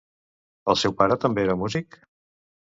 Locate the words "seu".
0.83-0.95